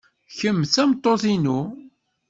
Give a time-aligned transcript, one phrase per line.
[0.37, 1.61] Kemm d tameṭṭut-inu.